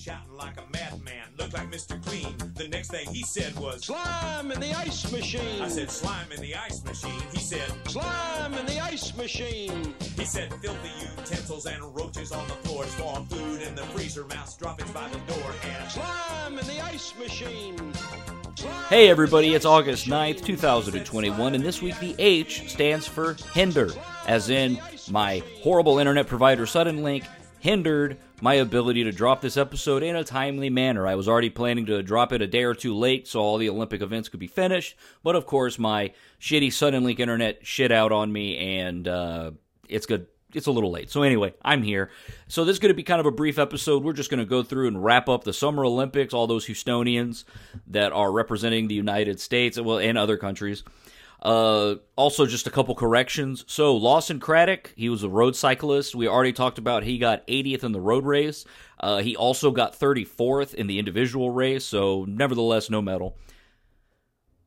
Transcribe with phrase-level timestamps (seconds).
[0.00, 1.28] shouting like a madman.
[1.38, 2.02] Looked like Mr.
[2.02, 2.34] Clean.
[2.54, 5.60] The next thing he said was, Slime in the ice machine.
[5.60, 7.20] I said, slime in the ice machine.
[7.32, 9.94] He said, Slime in the ice machine.
[10.16, 12.86] he said, filthy utensils and roaches on the floor.
[12.86, 15.52] Storm food in the freezer, mouse droppings by the door.
[15.64, 17.76] And Slime in the ice machine.
[18.56, 23.90] Slime Hey everybody, it's August 9th, 2021, and this week the H stands for hinder,
[24.26, 24.80] as in
[25.10, 27.24] my horrible internet provider Suddenlink
[27.60, 31.06] hindered my ability to drop this episode in a timely manner.
[31.06, 33.68] I was already planning to drop it a day or two late so all the
[33.68, 38.32] Olympic events could be finished, but of course my shitty Suddenlink internet shit out on
[38.32, 39.50] me and uh,
[39.88, 41.10] it's good it's a little late.
[41.10, 42.10] So anyway, I'm here.
[42.48, 44.02] So this is going to be kind of a brief episode.
[44.02, 47.44] We're just going to go through and wrap up the Summer Olympics, all those Houstonians
[47.86, 50.82] that are representing the United States, well, and other countries.
[51.42, 53.64] Uh, also, just a couple corrections.
[53.66, 56.14] So Lawson Craddock, he was a road cyclist.
[56.14, 58.66] We already talked about he got 80th in the road race.
[58.98, 61.84] Uh, he also got 34th in the individual race.
[61.84, 63.38] So nevertheless, no medal.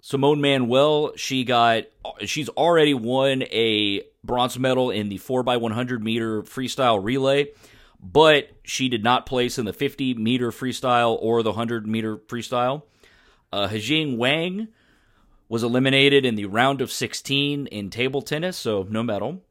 [0.01, 1.83] Simone Manuel, she got
[2.25, 7.51] she's already won a bronze medal in the 4x100 meter freestyle relay,
[8.01, 12.83] but she did not place in the 50 meter freestyle or the 100 meter freestyle.
[13.53, 14.67] Uh, Hajing Wang
[15.53, 19.43] was eliminated in the round of 16 in table tennis, so no medal.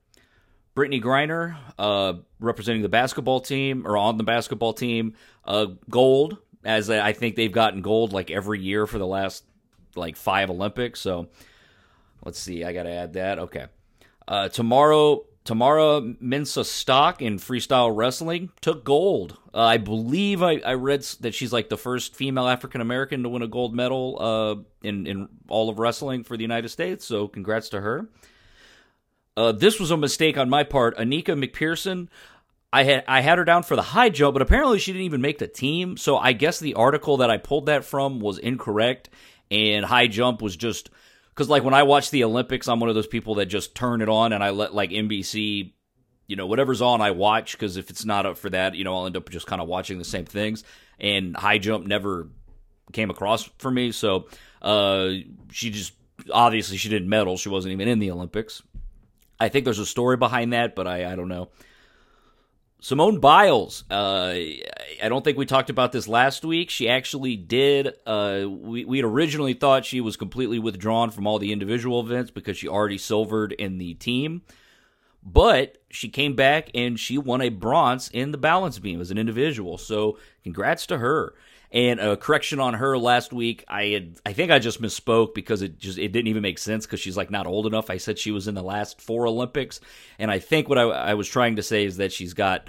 [0.75, 6.39] Brittney Griner, uh, representing the basketball team or on the basketball team, uh, gold.
[6.65, 9.45] As I think they've gotten gold like every year for the last
[9.95, 10.99] like five Olympics.
[10.99, 11.29] So
[12.25, 13.39] let's see, I got to add that.
[13.39, 13.67] Okay,
[14.27, 19.37] uh, tomorrow, Tamara Mensa Stock in freestyle wrestling took gold.
[19.53, 23.29] Uh, I believe I, I read that she's like the first female African American to
[23.29, 27.05] win a gold medal uh, in in all of wrestling for the United States.
[27.05, 28.09] So congrats to her.
[29.37, 30.97] Uh, this was a mistake on my part.
[30.97, 32.09] Inika McPherson,
[32.73, 35.23] I had I had her down for the high jump, but apparently she didn't even
[35.23, 35.97] make the team.
[35.97, 39.11] So I guess the article that I pulled that from was incorrect,
[39.51, 40.91] and high jump was just
[41.35, 44.03] because like when I watch the Olympics, I'm one of those people that just turn
[44.03, 45.73] it on and I let like NBC,
[46.27, 48.95] you know, whatever's on, I watch because if it's not up for that, you know,
[48.97, 50.65] I'll end up just kind of watching the same things.
[50.99, 52.29] And high jump never
[52.93, 54.29] came across for me, so
[54.61, 55.11] uh,
[55.51, 55.95] she just
[56.33, 57.37] obviously she didn't medal.
[57.37, 58.63] She wasn't even in the Olympics.
[59.41, 61.49] I think there's a story behind that, but I, I don't know.
[62.81, 63.85] Simone Biles.
[63.91, 64.35] Uh,
[65.03, 66.71] I don't think we talked about this last week.
[66.71, 67.95] She actually did.
[68.07, 72.57] Uh, we we originally thought she was completely withdrawn from all the individual events because
[72.57, 74.43] she already silvered in the team,
[75.23, 79.19] but she came back and she won a bronze in the balance beam as an
[79.19, 79.79] individual.
[79.79, 81.35] So congrats to her.
[81.75, 83.65] And a correction on her last week.
[83.67, 86.85] I had I think I just misspoke because it just it didn't even make sense
[86.85, 87.89] because she's like not old enough.
[87.89, 89.81] I said she was in the last four Olympics,
[90.19, 92.69] and I think what I, I was trying to say is that she's got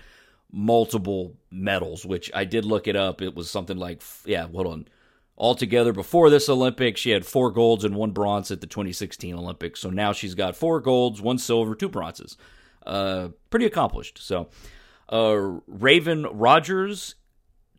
[0.54, 3.22] multiple medals, which I did look it up.
[3.22, 4.88] It was something like yeah, hold on.
[5.36, 9.80] Altogether, before this Olympic, she had four golds and one bronze at the 2016 Olympics.
[9.80, 12.38] So now she's got four golds, one silver, two bronzes.
[12.86, 14.20] Uh, pretty accomplished.
[14.22, 14.50] So,
[15.10, 17.16] uh, Raevyn Rogers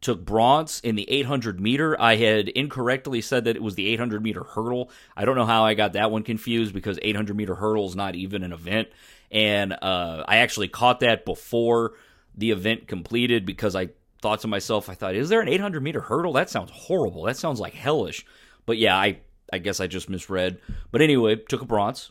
[0.00, 1.98] took bronze in the 800 meter.
[2.00, 4.90] I had incorrectly said that it was the 800 meter hurdle.
[5.16, 8.16] I don't know how I got that one confused because 800 meter hurdle is not
[8.16, 8.88] even an event.
[9.30, 11.92] And uh, I actually caught that before
[12.36, 13.88] the event completed because I
[14.22, 16.32] thought to myself, I thought, is there an 800 meter hurdle?
[16.32, 17.24] That sounds horrible.
[17.24, 18.26] That sounds like hellish.
[18.66, 19.18] But yeah, I,
[19.52, 20.58] I guess I just misread.
[20.90, 22.10] But anyway, took a bronze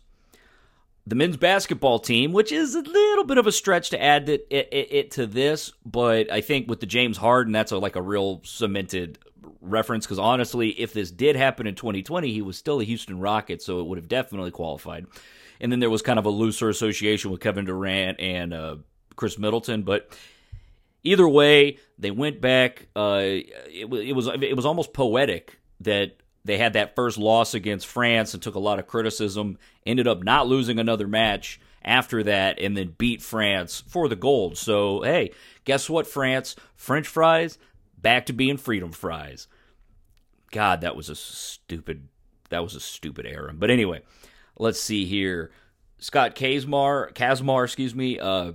[1.06, 4.48] the men's basketball team, which is a little bit of a stretch to add it,
[4.50, 8.02] it, it, to this, but I think with the James Harden, that's a, like a
[8.02, 9.20] real cemented
[9.60, 10.06] reference.
[10.06, 13.82] Because honestly, if this did happen in 2020, he was still a Houston Rocket, so
[13.82, 15.06] it would have definitely qualified.
[15.60, 18.78] And then there was kind of a looser association with Kevin Durant and uh,
[19.16, 20.10] Khris Middleton, but
[21.04, 22.88] either way, they went back.
[22.96, 27.88] Uh, it, it was it was almost poetic that they had that first loss against
[27.88, 29.58] France and took a lot of criticism.
[29.86, 34.58] Ended up not losing another match after that, and then beat France for the gold.
[34.58, 35.32] So hey,
[35.66, 36.56] guess what, France?
[36.76, 37.58] French fries
[37.98, 39.48] back to being freedom fries.
[40.52, 42.08] God, that was a stupid.
[42.50, 43.52] That was a stupid era.
[43.54, 44.02] But anyway,
[44.58, 45.52] let's see here.
[45.98, 48.52] Scott Kazmar, Kazmir, excuse me, uh,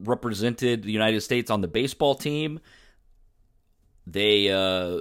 [0.00, 2.60] represented the United States on the baseball team.
[4.06, 5.00] They uh,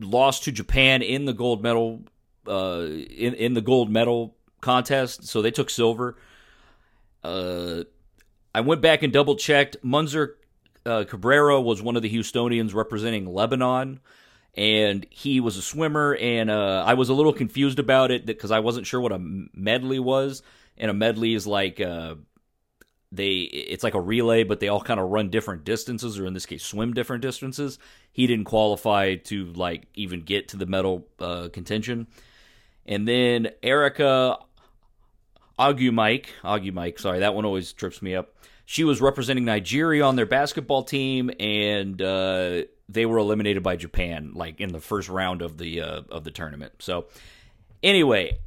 [0.00, 2.02] lost to Japan in the gold medal
[2.46, 6.16] uh, in in the gold medal contest, so they took silver.
[7.22, 7.84] Uh,
[8.54, 9.76] I went back and double checked.
[9.82, 10.36] Munzer
[10.84, 14.00] uh, Kabbara was one of the Houstonians representing Lebanon,
[14.54, 16.14] and he was a swimmer.
[16.14, 19.18] And uh, I was a little confused about it because I wasn't sure what a
[19.18, 20.42] medley was.
[20.76, 22.16] And a medley is like uh,
[23.12, 26.32] they it's like a relay, but they all kind of run different distances, or in
[26.32, 27.78] this case, swim different distances.
[28.10, 32.08] He didn't qualify to like even get to the medal uh, contention.
[32.86, 34.38] And then Erica
[35.58, 38.34] Agumike, Ogwumike, sorry, that one always trips me up.
[38.64, 44.32] She was representing Nigeria on their basketball team, and uh, they were eliminated by Japan,
[44.34, 46.74] like in the first round of the uh, of the tournament.
[46.78, 47.06] So,
[47.82, 48.38] anyway,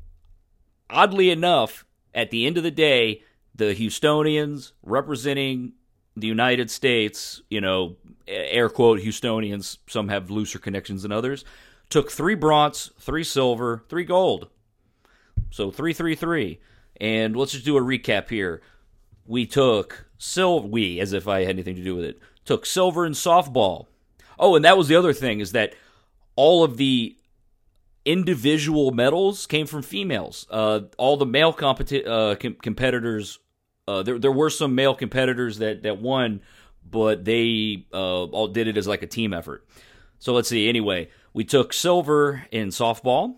[0.89, 3.21] oddly enough, at the end of the day,
[3.55, 5.73] the Houstonians representing
[6.15, 7.95] the United States, you know,
[8.27, 11.45] air quote Houstonians, some have looser connections than others,
[11.89, 14.49] took three bronze, three silver, three gold.
[15.49, 16.59] So three, three, three.
[16.99, 18.61] And let's just do a recap here.
[19.25, 23.05] We took silver, we, as if I had anything to do with it, took silver
[23.05, 23.87] in softball.
[24.37, 25.73] Oh, and that was the other thing is that
[26.35, 27.17] all of the
[28.05, 30.45] individual medals came from females.
[30.49, 33.39] Uh, all the male competi- uh, com- competitors,
[33.87, 36.41] uh, there there were some male competitors that that won,
[36.89, 39.67] but they uh, all did it as like a team effort.
[40.19, 40.69] So let's see.
[40.69, 43.35] Anyway, we took silver in softball.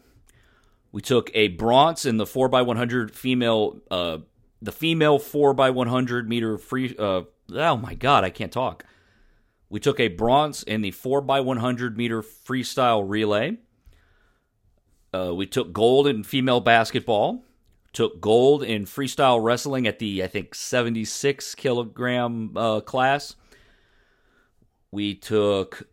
[0.92, 4.20] We took a bronze in the four x one hundred female, uh,
[4.62, 6.96] the female four x one hundred meter free.
[6.98, 7.24] Uh,
[7.54, 8.86] oh my god, I can't talk.
[9.70, 13.58] We took a bronze in the four x one hundred meter freestyle relay.
[15.14, 17.44] Uh, we took gold in female basketball.
[17.94, 23.36] Took gold in freestyle wrestling at the I think seventy six kilogram uh, class.
[24.92, 25.88] We took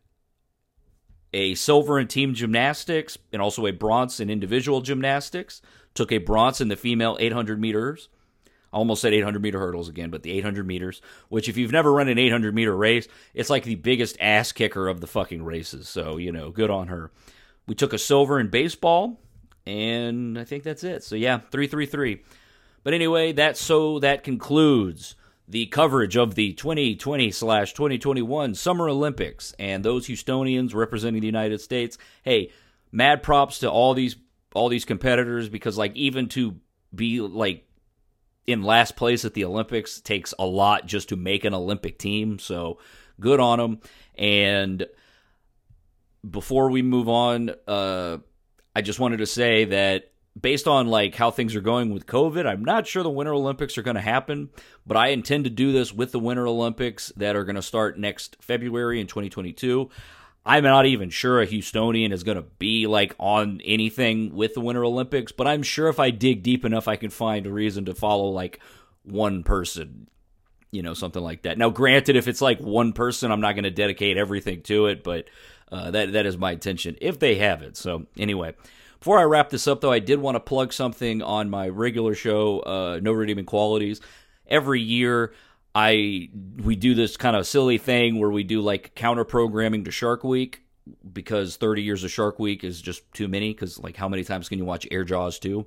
[1.34, 5.60] a silver in team gymnastics and also a bronze in individual gymnastics.
[5.94, 8.08] Took a bronze in the female 800 meters.
[8.72, 11.92] I almost said 800 meter hurdles again, but the 800 meters, which if you've never
[11.92, 15.88] run an 800 meter race, it's like the biggest ass kicker of the fucking races.
[15.88, 17.10] So, you know, good on her.
[17.66, 19.20] We took a silver in baseball,
[19.66, 21.04] and I think that's it.
[21.04, 22.22] So, yeah, 333.
[22.82, 25.16] But anyway, that's so that concludes
[25.48, 31.60] the coverage of the 2020 slash 2021 Summer Olympics and those Houstonians representing the United
[31.60, 31.98] States.
[32.22, 32.50] Hey,
[32.92, 34.16] mad props to all these
[34.54, 36.56] all these competitors because like even to
[36.94, 37.66] be like
[38.46, 42.38] in last place at the Olympics takes a lot just to make an Olympic team.
[42.38, 42.78] So
[43.20, 43.80] good on them.
[44.16, 44.86] And
[46.28, 48.18] before we move on, uh,
[48.74, 50.10] I just wanted to say that
[50.40, 53.78] based on like how things are going with COVID, I'm not sure the Winter Olympics
[53.78, 54.50] are going to happen,
[54.86, 57.98] but I intend to do this with the Winter Olympics that are going to start
[57.98, 59.90] next February in 2022.
[60.46, 64.60] I'm not even sure a Houstonian is going to be like on anything with the
[64.60, 67.86] Winter Olympics, but I'm sure if I dig deep enough, I can find a reason
[67.86, 68.60] to follow like
[69.04, 70.08] one person,
[70.74, 71.56] you know, something like that.
[71.56, 75.04] Now, granted, if it's like one person, I'm not going to dedicate everything to it,
[75.04, 75.28] but
[75.70, 77.76] uh, that that is my intention if they have it.
[77.76, 78.54] So anyway.
[78.98, 82.14] Before I wrap this up, though, I did want to plug something on my regular
[82.14, 84.00] show, uh, No Redeeming Qualities.
[84.46, 85.34] Every year,
[85.74, 86.30] I
[86.62, 90.24] we do this kind of silly thing where we do like counter programming to Shark
[90.24, 90.62] Week
[91.12, 93.52] because 30 years of Shark Week is just too many.
[93.52, 95.66] Because like, how many times can you watch Air Jaws 2?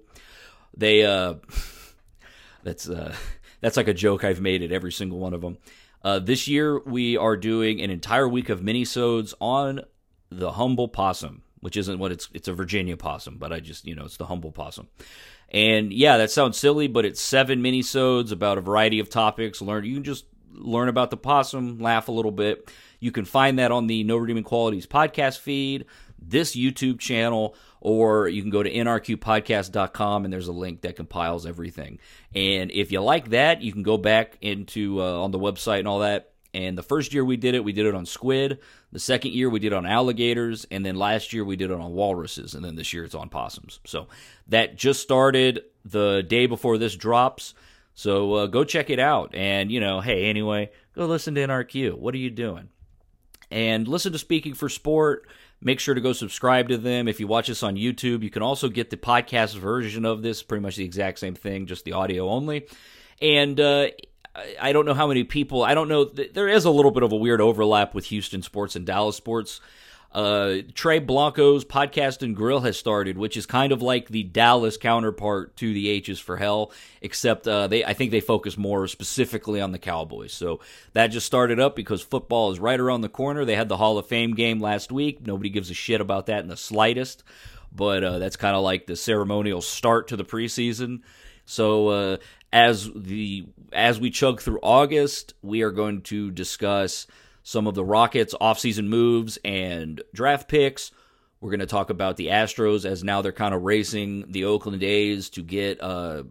[0.76, 1.36] They uh,
[2.64, 3.16] that's uh,
[3.62, 5.58] that's like a joke I've made at every single one of them.
[6.04, 9.82] Uh, this year we are doing an entire week of minisodes on
[10.30, 13.96] the humble possum which isn't what it's it's a Virginia possum, but I just you
[13.96, 14.88] know it's the humble possum.
[15.50, 19.62] And yeah, that sounds silly, but it's seven minisodes about a variety of topics.
[19.62, 22.72] Learn you can just learn about the possum, laugh a little bit.
[23.00, 25.86] You can find that on the No Redeeming Qualities podcast feed,
[26.20, 31.46] this YouTube channel, or you can go to nrqpodcast.com and there's a link that compiles
[31.46, 32.00] everything.
[32.34, 35.88] And if you like that, you can go back into uh, on the website and
[35.88, 38.60] all that and the first year we did it, we did it on squid.
[38.92, 41.80] The second year we did it on alligators, and then last year we did it
[41.80, 43.80] on walruses, and then this year it's on possums.
[43.86, 44.08] So
[44.48, 47.54] that just started the day before this drops.
[47.94, 49.36] So uh, go check it out.
[49.36, 51.94] And you know, hey, anyway, go listen to NRQ.
[51.94, 52.70] What are you doing?
[53.52, 55.28] And listen to Speaking for Sport.
[55.62, 57.08] Make sure to go subscribe to them.
[57.08, 60.44] If you watch this on YouTube, you can also get the podcast version of this,
[60.44, 62.68] pretty much the exact same thing, just the audio only.
[63.22, 63.88] And uh,
[64.62, 65.64] I don't know how many people.
[65.64, 66.06] I don't know.
[66.06, 69.62] There is a little bit of a weird overlap with Houston sports and Dallas sports.
[70.12, 74.78] Uh, Trey Blanco's podcast and grill has started, which is kind of like the Dallas
[74.78, 76.72] counterpart to the H's for Hell,
[77.02, 80.34] except uh, they I think they focus more specifically on the Cowboys.
[80.34, 80.62] So
[80.94, 83.46] that just started up because football is right around the corner.
[83.46, 85.26] They had the Hall of Fame game last week.
[85.26, 87.24] Nobody gives a shit about that in the slightest,
[87.76, 91.02] but uh, that's kind of like the ceremonial start to the preseason.
[91.46, 92.18] So uh,
[92.52, 97.08] as the as we chug through August, we are going to discuss
[97.48, 100.92] some of the Rockets offseason moves and draft picks.
[101.40, 104.84] We're going to talk about the Astros as now they're kind of racing the Oakland
[104.84, 106.24] A's to get uh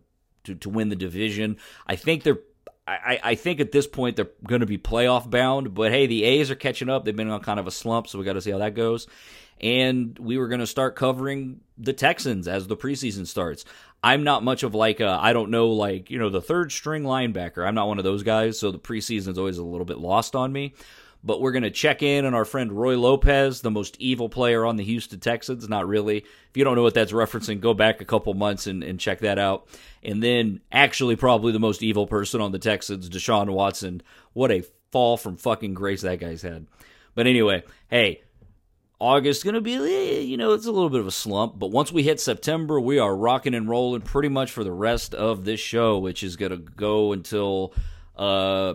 [0.45, 1.57] to to win the division.
[1.87, 2.41] I think they're
[2.87, 5.73] I, I think at this point they're going to be playoff bound.
[5.73, 7.07] But hey, the A's are catching up.
[7.07, 9.07] They've been on kind of a slump, so we got to see how that goes.
[9.59, 13.65] And we were going to start covering the Texans as the preseason starts.
[14.05, 17.67] I'm not much of like I don't know like you know the third string linebacker.
[17.67, 20.37] I'm not one of those guys, so the preseason is always a little bit lost
[20.37, 20.75] on me.
[21.25, 24.65] But we're going to check in on our friend Roy Lopez, the most evil player
[24.65, 25.69] on the Houston Texans.
[25.69, 26.19] Not really.
[26.19, 29.21] If you don't know what that's referencing, go back a couple months and, and check
[29.21, 29.67] that out.
[30.03, 34.03] And then, actually, probably the most evil person on the Texans, Deshaun Watson.
[34.35, 36.67] What a fall from fucking grace that guy's had.
[37.15, 38.23] But anyway, hey,
[38.99, 41.59] August going to be, eh, you know, it's a little bit of a slump.
[41.59, 45.15] But once we hit September, we are rocking and rolling pretty much for the rest
[45.15, 47.75] of this show, which is going to go until,
[48.17, 48.75] uh,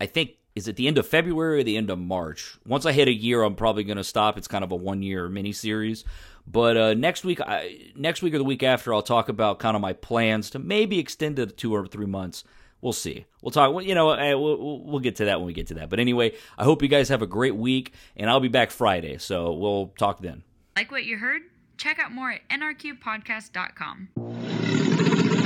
[0.00, 2.58] I think, is it the end of February or the end of March?
[2.66, 4.36] Once I hit a year, I'm probably going to stop.
[4.36, 6.04] It's kind of a one year mini series.
[6.46, 9.76] But uh, next week, I, next week or the week after, I'll talk about kind
[9.76, 12.44] of my plans to maybe extend it to two or three months.
[12.80, 13.26] We'll see.
[13.42, 13.84] We'll talk.
[13.84, 15.90] You know, eh, we'll, we'll get to that when we get to that.
[15.90, 19.18] But anyway, I hope you guys have a great week, and I'll be back Friday.
[19.18, 20.42] So we'll talk then.
[20.76, 21.42] Like what you heard?
[21.76, 24.08] Check out more at nrqpodcast.com.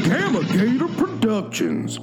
[0.04, 1.99] Gamma Gator Productions.